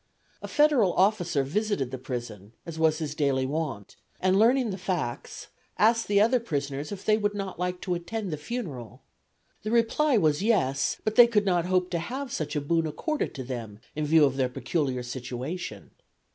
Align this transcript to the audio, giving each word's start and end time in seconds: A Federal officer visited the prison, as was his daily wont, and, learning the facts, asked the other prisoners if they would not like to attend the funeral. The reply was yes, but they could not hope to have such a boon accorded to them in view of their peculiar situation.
A 0.41 0.47
Federal 0.47 0.93
officer 0.93 1.43
visited 1.43 1.91
the 1.91 1.99
prison, 1.99 2.53
as 2.65 2.79
was 2.79 2.97
his 2.97 3.13
daily 3.13 3.45
wont, 3.45 3.97
and, 4.19 4.39
learning 4.39 4.71
the 4.71 4.79
facts, 4.79 5.49
asked 5.77 6.07
the 6.07 6.19
other 6.19 6.39
prisoners 6.39 6.91
if 6.91 7.05
they 7.05 7.19
would 7.19 7.35
not 7.35 7.59
like 7.59 7.81
to 7.81 7.93
attend 7.93 8.31
the 8.33 8.37
funeral. 8.37 9.03
The 9.61 9.69
reply 9.69 10.17
was 10.17 10.41
yes, 10.41 10.97
but 11.03 11.13
they 11.13 11.27
could 11.27 11.45
not 11.45 11.65
hope 11.67 11.91
to 11.91 11.99
have 11.99 12.31
such 12.31 12.55
a 12.55 12.61
boon 12.61 12.87
accorded 12.87 13.35
to 13.35 13.43
them 13.43 13.77
in 13.95 14.07
view 14.07 14.25
of 14.25 14.37
their 14.37 14.49
peculiar 14.49 15.03
situation. 15.03 15.91